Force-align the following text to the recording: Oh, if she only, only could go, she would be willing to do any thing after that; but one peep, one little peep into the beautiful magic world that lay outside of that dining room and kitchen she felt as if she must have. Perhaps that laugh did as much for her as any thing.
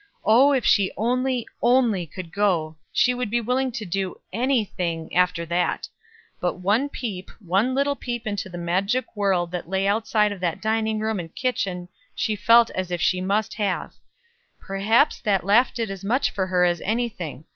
Oh, 0.25 0.51
if 0.51 0.65
she 0.65 0.91
only, 0.97 1.45
only 1.61 2.07
could 2.07 2.31
go, 2.31 2.75
she 2.91 3.13
would 3.13 3.29
be 3.29 3.39
willing 3.39 3.71
to 3.73 3.85
do 3.85 4.19
any 4.33 4.65
thing 4.65 5.15
after 5.15 5.45
that; 5.45 5.87
but 6.39 6.55
one 6.55 6.89
peep, 6.89 7.29
one 7.39 7.75
little 7.75 7.95
peep 7.95 8.25
into 8.25 8.49
the 8.49 8.57
beautiful 8.57 8.65
magic 8.65 9.15
world 9.15 9.51
that 9.51 9.69
lay 9.69 9.85
outside 9.85 10.31
of 10.31 10.39
that 10.39 10.59
dining 10.59 10.97
room 10.99 11.19
and 11.19 11.35
kitchen 11.35 11.87
she 12.15 12.35
felt 12.35 12.71
as 12.71 12.89
if 12.89 12.99
she 12.99 13.21
must 13.21 13.53
have. 13.53 13.93
Perhaps 14.59 15.19
that 15.21 15.45
laugh 15.45 15.71
did 15.71 15.91
as 15.91 16.03
much 16.03 16.31
for 16.31 16.47
her 16.47 16.65
as 16.65 16.81
any 16.81 17.07
thing. 17.07 17.45